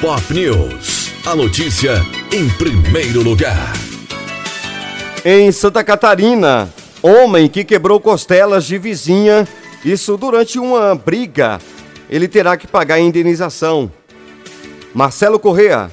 [0.00, 1.12] Pop News.
[1.26, 3.74] A notícia em primeiro lugar.
[5.22, 6.72] Em Santa Catarina,
[7.02, 9.46] homem que quebrou costelas de vizinha,
[9.84, 11.60] isso durante uma briga.
[12.08, 13.92] Ele terá que pagar a indenização.
[14.94, 15.90] Marcelo Correa.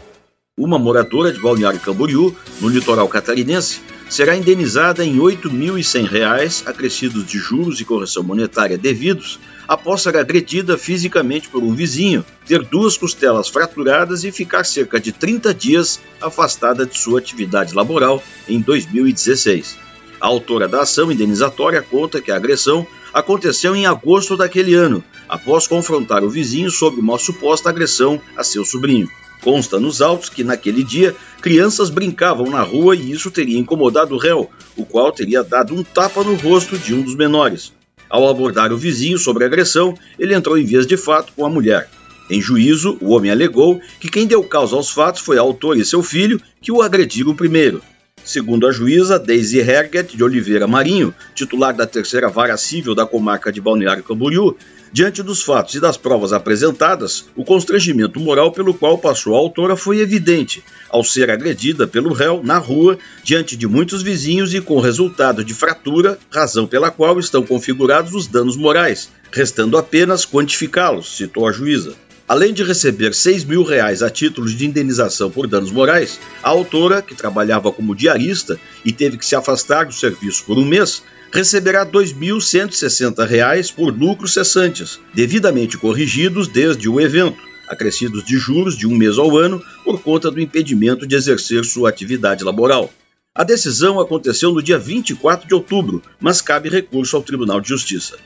[0.58, 7.38] Uma moradora de Balneário Camboriú, no litoral catarinense, será indenizada em R$ 8.100, acrescidos de
[7.38, 13.50] juros e correção monetária devidos, após ser agredida fisicamente por um vizinho, ter duas costelas
[13.50, 19.78] fraturadas e ficar cerca de 30 dias afastada de sua atividade laboral em 2016.
[20.20, 25.68] A autora da ação indenizatória conta que a agressão aconteceu em agosto daquele ano, após
[25.68, 29.10] confrontar o vizinho sobre uma suposta agressão a seu sobrinho.
[29.42, 34.18] Consta nos autos que naquele dia crianças brincavam na rua e isso teria incomodado o
[34.18, 37.72] réu, o qual teria dado um tapa no rosto de um dos menores.
[38.10, 41.50] Ao abordar o vizinho sobre a agressão, ele entrou em vias de fato com a
[41.50, 41.90] mulher.
[42.30, 45.86] Em juízo, o homem alegou que quem deu causa aos fatos foi a autor e
[45.86, 47.82] seu filho, que o agrediram primeiro.
[48.28, 53.54] Segundo a juíza Daisy Herget de Oliveira Marinho, titular da terceira vara civil da comarca
[53.54, 54.54] de Balneário Camboriú,
[54.92, 59.78] diante dos fatos e das provas apresentadas, o constrangimento moral pelo qual passou a autora
[59.78, 64.82] foi evidente, ao ser agredida pelo réu na rua, diante de muitos vizinhos e com
[64.82, 71.48] resultado de fratura, razão pela qual estão configurados os danos morais, restando apenas quantificá-los, citou
[71.48, 71.96] a juíza.
[72.28, 77.02] Além de receber 6 mil reais a título de indenização por danos morais, a autora,
[77.02, 81.02] que trabalhava como diarista e teve que se afastar do serviço por um mês,
[81.32, 87.38] receberá R$ 2.160 por lucros cessantes, devidamente corrigidos desde o evento,
[87.70, 91.88] acrescidos de juros de um mês ao ano por conta do impedimento de exercer sua
[91.88, 92.92] atividade laboral.
[93.34, 98.18] A decisão aconteceu no dia 24 de outubro, mas cabe recurso ao Tribunal de Justiça.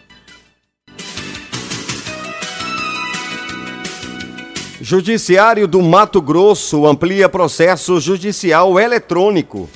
[4.91, 9.69] Judiciário do Mato Grosso amplia processo judicial eletrônico.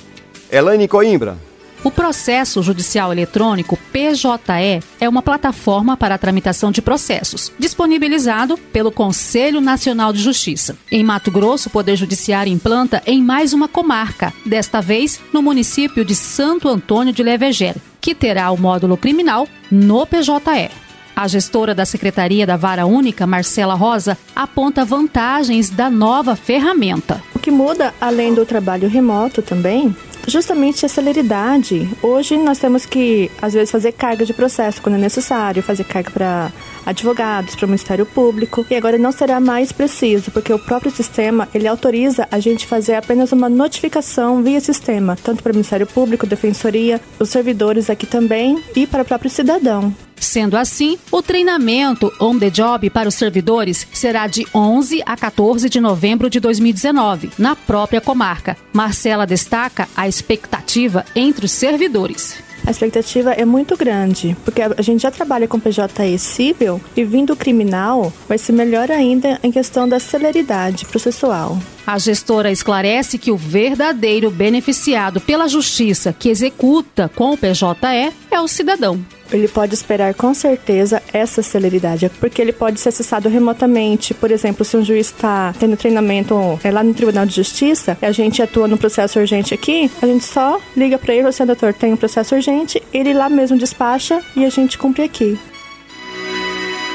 [0.52, 1.38] Elaine Coimbra.
[1.82, 8.92] O processo judicial eletrônico PJE é uma plataforma para a tramitação de processos, disponibilizado pelo
[8.92, 10.76] Conselho Nacional de Justiça.
[10.92, 16.04] Em Mato Grosso, o Poder Judiciário implanta em mais uma comarca, desta vez no município
[16.04, 20.85] de Santo Antônio de Levegel, que terá o módulo criminal no PJE.
[21.16, 27.22] A gestora da Secretaria da Vara Única, Marcela Rosa, aponta vantagens da nova ferramenta.
[27.34, 29.96] O que muda, além do trabalho remoto também,
[30.28, 31.88] justamente a celeridade.
[32.02, 36.10] Hoje nós temos que, às vezes, fazer carga de processo quando é necessário, fazer carga
[36.10, 36.52] para
[36.84, 38.66] advogados, para o Ministério Público.
[38.70, 42.94] E agora não será mais preciso, porque o próprio sistema ele autoriza a gente fazer
[42.94, 48.62] apenas uma notificação via sistema, tanto para o Ministério Público, Defensoria, os servidores aqui também
[48.76, 49.94] e para o próprio cidadão.
[50.18, 55.68] Sendo assim, o treinamento on the job para os servidores será de 11 a 14
[55.68, 58.56] de novembro de 2019, na própria comarca.
[58.72, 62.46] Marcela destaca a expectativa entre os servidores.
[62.66, 67.36] A expectativa é muito grande, porque a gente já trabalha com PJE civil e vindo
[67.36, 71.58] criminal vai ser melhor ainda em questão da celeridade processual.
[71.86, 78.40] A gestora esclarece que o verdadeiro beneficiado pela justiça que executa com o PJE é
[78.40, 78.98] o cidadão.
[79.30, 84.14] Ele pode esperar com certeza essa celeridade, porque ele pode ser acessado remotamente.
[84.14, 88.06] Por exemplo, se um juiz está tendo treinamento é lá no Tribunal de Justiça, e
[88.06, 91.72] a gente atua no processo urgente aqui, a gente só liga para ele, o doutor,
[91.72, 95.38] tem um processo urgente, ele lá mesmo despacha e a gente cumpre aqui.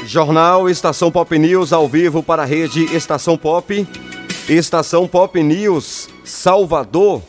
[0.06, 3.88] Jornal Estação Pop News ao vivo para a rede Estação Pop.
[4.52, 7.22] Estação Pop News Salvador.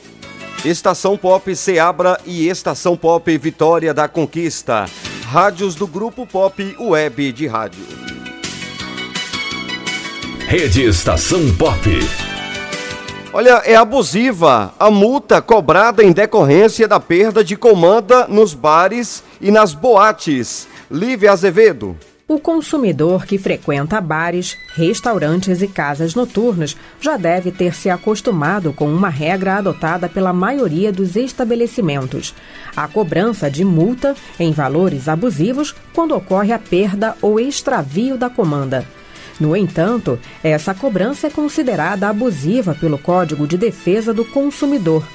[0.64, 4.86] Estação Pop Seabra e Estação Pop Vitória da Conquista.
[5.26, 7.84] Rádios do Grupo Pop Web de Rádio.
[10.48, 11.88] Rede Estação Pop.
[13.32, 19.52] Olha, é abusiva a multa cobrada em decorrência da perda de comanda nos bares e
[19.52, 20.66] nas boates.
[20.90, 21.96] Lívia Azevedo.
[22.32, 28.90] O consumidor que frequenta bares, restaurantes e casas noturnas já deve ter se acostumado com
[28.90, 32.34] uma regra adotada pela maioria dos estabelecimentos:
[32.74, 38.82] a cobrança de multa em valores abusivos quando ocorre a perda ou extravio da comanda.
[39.38, 45.06] No entanto, essa cobrança é considerada abusiva pelo Código de Defesa do Consumidor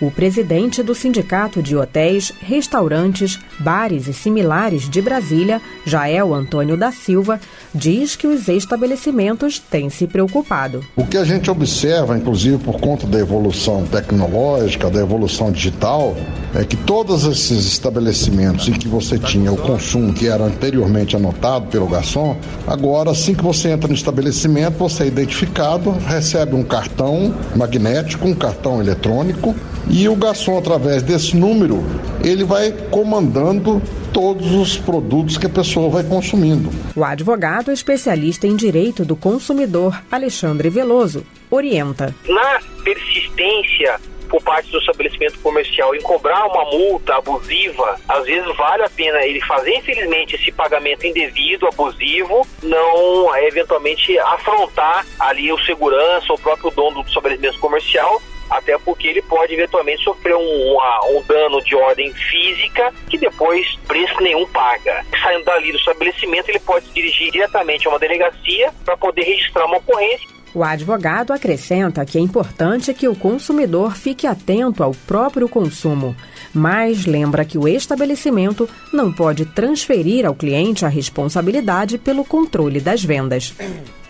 [0.00, 6.92] o presidente do Sindicato de Hotéis, Restaurantes, Bares e Similares de Brasília, Jael Antônio da
[6.92, 7.40] Silva,
[7.74, 10.84] diz que os estabelecimentos têm se preocupado.
[10.96, 16.16] O que a gente observa, inclusive por conta da evolução tecnológica, da evolução digital,
[16.54, 21.66] é que todos esses estabelecimentos em que você tinha o consumo que era anteriormente anotado
[21.66, 22.36] pelo garçom,
[22.66, 28.34] agora assim que você entra no estabelecimento, você é identificado, recebe um cartão magnético, um
[28.34, 29.54] cartão eletrônico
[29.88, 31.84] e o garçom, através desse número,
[32.22, 33.80] ele vai comandando
[34.12, 36.70] todos os produtos que a pessoa vai consumindo.
[36.94, 42.14] O advogado especialista em direito do consumidor, Alexandre Veloso, orienta.
[42.26, 48.82] Na persistência por parte do estabelecimento comercial em cobrar uma multa abusiva, às vezes vale
[48.82, 56.32] a pena ele fazer, infelizmente, esse pagamento indevido, abusivo, não eventualmente afrontar ali o segurança,
[56.32, 58.20] o próprio dono do estabelecimento comercial
[58.50, 63.76] até porque ele pode eventualmente sofrer um, uma, um dano de ordem física que depois
[63.86, 65.04] preço nenhum paga.
[65.22, 69.66] Saindo dali do estabelecimento, ele pode se dirigir diretamente a uma delegacia para poder registrar
[69.66, 75.50] uma ocorrência o advogado acrescenta que é importante que o consumidor fique atento ao próprio
[75.50, 76.16] consumo,
[76.54, 83.04] mas lembra que o estabelecimento não pode transferir ao cliente a responsabilidade pelo controle das
[83.04, 83.54] vendas.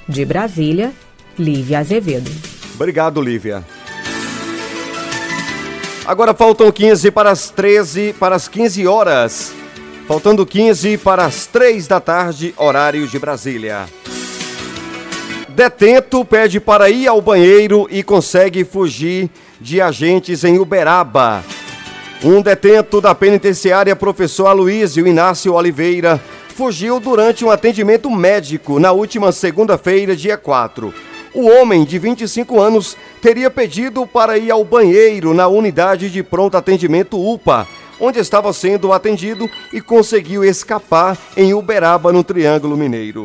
[0.09, 0.93] De Brasília,
[1.37, 2.31] Lívia Azevedo.
[2.77, 3.65] Obrigado, Lívia.
[6.07, 9.53] Agora faltam 15 para as 13, para as 15 horas.
[10.07, 13.89] Faltando 15 para as 3 da tarde, horário de Brasília.
[15.57, 21.43] Detento pede para ir ao banheiro e consegue fugir de agentes em Uberaba.
[22.23, 26.21] Um detento da penitenciária professor Aloysio Inácio Oliveira
[26.55, 30.93] fugiu durante um atendimento médico na última segunda-feira, dia 4.
[31.33, 36.59] O homem de 25 anos teria pedido para ir ao banheiro na unidade de pronto
[36.59, 37.67] atendimento UPA,
[37.99, 43.25] onde estava sendo atendido e conseguiu escapar em Uberaba, no Triângulo Mineiro.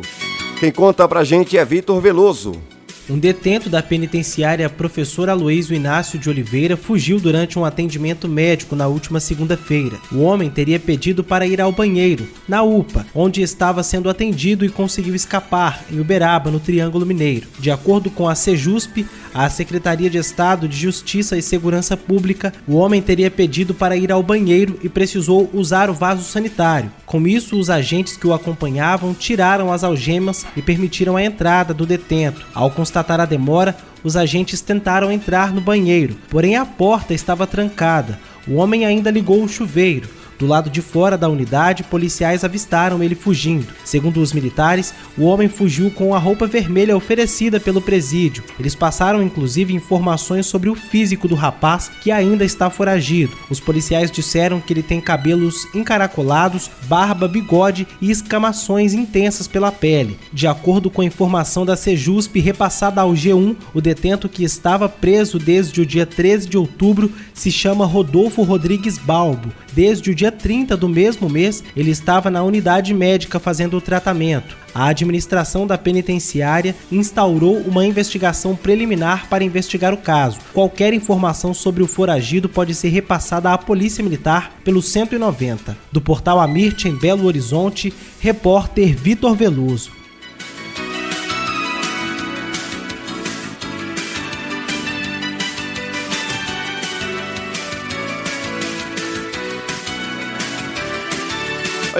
[0.61, 2.61] Quem conta pra gente é Vitor Veloso.
[3.09, 8.85] Um detento da penitenciária professor Aloysio Inácio de Oliveira fugiu durante um atendimento médico na
[8.85, 9.97] última segunda-feira.
[10.11, 14.69] O homem teria pedido para ir ao banheiro, na UPA, onde estava sendo atendido e
[14.69, 17.47] conseguiu escapar, em Uberaba, no Triângulo Mineiro.
[17.57, 19.03] De acordo com a Sejusp,
[19.33, 24.11] a Secretaria de Estado de Justiça e Segurança Pública, o homem teria pedido para ir
[24.11, 26.91] ao banheiro e precisou usar o vaso sanitário.
[27.05, 31.85] Com isso, os agentes que o acompanhavam tiraram as algemas e permitiram a entrada do
[31.85, 32.45] detento.
[32.53, 38.19] Ao constatar a demora, os agentes tentaram entrar no banheiro, porém a porta estava trancada.
[38.47, 43.13] O homem ainda ligou o chuveiro Do lado de fora da unidade, policiais avistaram ele
[43.13, 43.67] fugindo.
[43.85, 48.43] Segundo os militares, o homem fugiu com a roupa vermelha oferecida pelo presídio.
[48.59, 53.37] Eles passaram inclusive informações sobre o físico do rapaz, que ainda está foragido.
[53.51, 60.17] Os policiais disseram que ele tem cabelos encaracolados, barba, bigode e escamações intensas pela pele.
[60.33, 65.37] De acordo com a informação da Sejusp repassada ao G1, o detento que estava preso
[65.37, 69.51] desde o dia 13 de outubro se chama Rodolfo Rodrigues Balbo.
[69.73, 74.57] Desde o dia 30 do mesmo mês, ele estava na unidade médica fazendo o tratamento.
[74.73, 80.39] A administração da penitenciária instaurou uma investigação preliminar para investigar o caso.
[80.53, 85.77] Qualquer informação sobre o foragido pode ser repassada à Polícia Militar pelo 190.
[85.91, 90.00] Do portal Amirte em Belo Horizonte, repórter Vitor Veloso.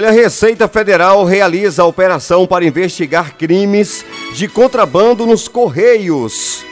[0.02, 6.64] Olha, a Receita Federal realiza a operação para investigar crimes de contrabando nos Correios.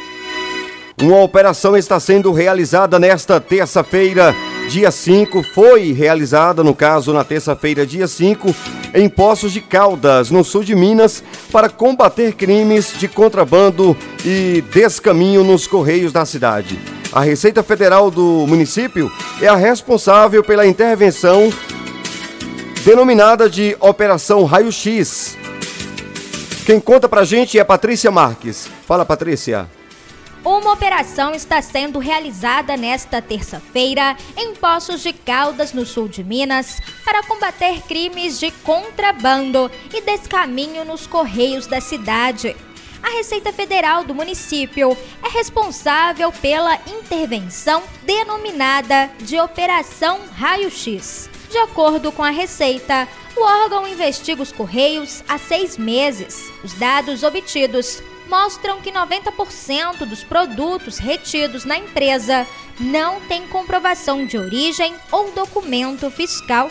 [1.00, 4.34] Uma operação está sendo realizada nesta terça-feira,
[4.68, 5.44] dia 5.
[5.54, 8.52] Foi realizada, no caso, na terça-feira, dia 5,
[8.94, 11.22] em Poços de Caldas, no sul de Minas,
[11.52, 16.80] para combater crimes de contrabando e descaminho nos Correios da cidade.
[17.12, 19.08] A Receita Federal do município
[19.40, 21.48] é a responsável pela intervenção
[22.84, 25.36] denominada de Operação Raio X.
[26.64, 28.68] Quem conta pra gente é Patrícia Marques.
[28.86, 29.68] Fala, Patrícia.
[30.42, 36.80] Uma operação está sendo realizada nesta terça-feira em Poços de Caldas, no sul de Minas,
[37.04, 42.56] para combater crimes de contrabando e descaminho nos correios da cidade.
[43.02, 51.28] A Receita Federal do município é responsável pela intervenção denominada de Operação Raio X.
[51.50, 56.48] De acordo com a Receita, o órgão investiga os Correios há seis meses.
[56.62, 62.46] Os dados obtidos mostram que 90% dos produtos retidos na empresa
[62.78, 66.70] não têm comprovação de origem ou documento fiscal.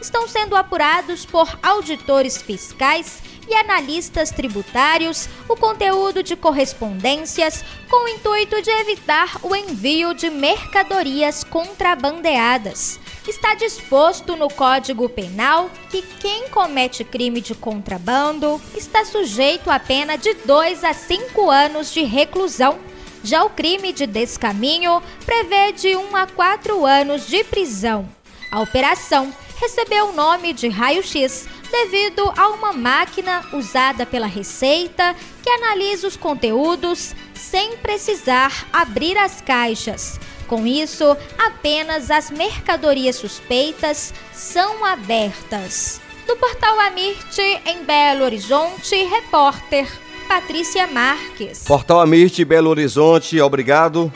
[0.00, 8.08] Estão sendo apurados por auditores fiscais e analistas tributários o conteúdo de correspondências com o
[8.08, 13.00] intuito de evitar o envio de mercadorias contrabandeadas
[13.30, 20.18] está disposto no Código Penal que quem comete crime de contrabando está sujeito a pena
[20.18, 22.80] de 2 a 5 anos de reclusão.
[23.22, 28.08] Já o crime de descaminho prevê de 1 a 4 anos de prisão.
[28.50, 35.50] A operação recebeu o nome de raio-x devido a uma máquina usada pela Receita que
[35.50, 40.18] analisa os conteúdos sem precisar abrir as caixas.
[40.50, 46.00] Com isso, apenas as mercadorias suspeitas são abertas.
[46.26, 49.86] Do portal Amirte, em Belo Horizonte, repórter
[50.26, 51.62] Patrícia Marques.
[51.62, 54.12] Portal Amirte, Belo Horizonte, obrigado.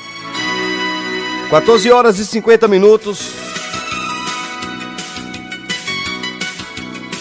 [1.50, 3.30] 14 horas e 50 minutos.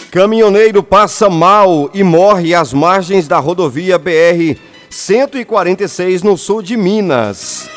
[0.10, 4.58] Caminhoneiro passa mal e morre às margens da rodovia BR
[4.90, 7.70] 146 no sul de Minas.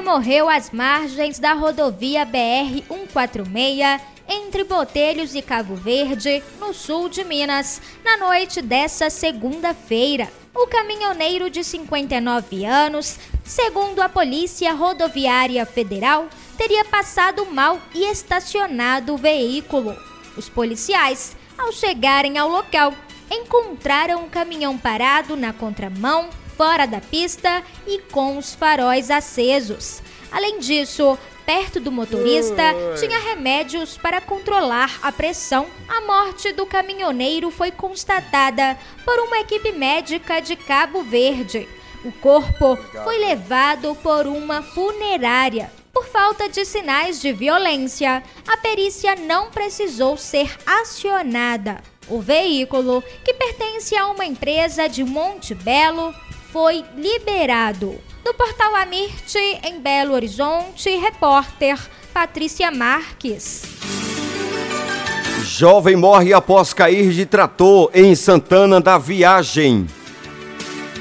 [0.00, 7.82] Morreu às margens da rodovia BR-146 entre Botelhos e Cabo Verde, no sul de Minas,
[8.04, 10.28] na noite dessa segunda-feira.
[10.54, 19.14] O caminhoneiro de 59 anos, segundo a Polícia Rodoviária Federal, teria passado mal e estacionado
[19.14, 19.96] o veículo.
[20.36, 22.94] Os policiais, ao chegarem ao local,
[23.30, 30.02] encontraram o caminhão parado na contramão fora da pista e com os faróis acesos.
[30.30, 32.62] Além disso, perto do motorista
[32.98, 35.66] tinha remédios para controlar a pressão.
[35.88, 41.68] A morte do caminhoneiro foi constatada por uma equipe médica de Cabo Verde.
[42.04, 45.70] O corpo foi levado por uma funerária.
[45.92, 51.82] Por falta de sinais de violência, a perícia não precisou ser acionada.
[52.08, 56.14] O veículo, que pertence a uma empresa de Monte Belo,
[56.52, 57.98] foi liberado.
[58.24, 61.78] No portal Amirte, em Belo Horizonte, repórter
[62.12, 63.62] Patrícia Marques.
[65.42, 69.86] Jovem morre após cair de trator em Santana da Viagem.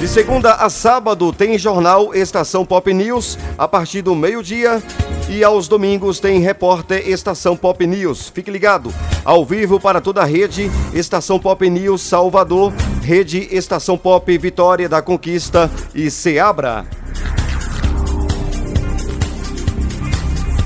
[0.02, 4.82] De segunda a sábado tem jornal Estação Pop News a partir do meio-dia
[5.28, 8.28] e aos domingos tem repórter Estação Pop News.
[8.28, 8.92] Fique ligado,
[9.24, 15.00] ao vivo para toda a rede Estação Pop News Salvador, rede Estação Pop Vitória da
[15.00, 16.84] Conquista e Seabra.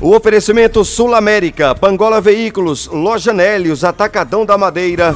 [0.00, 5.14] O oferecimento Sul América, Pangola Veículos, Loja Nélios, Atacadão da Madeira,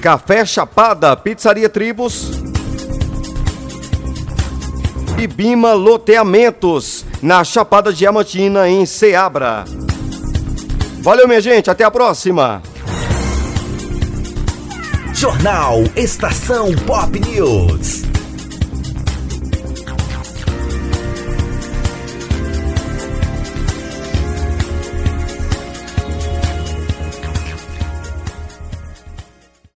[0.00, 2.30] Café Chapada, Pizzaria Tribos,
[5.18, 9.64] e Bima Loteamentos, na Chapada Diamantina, em Ceabra.
[11.00, 12.62] Valeu, minha gente, até a próxima.
[15.14, 18.15] Jornal Estação Pop News.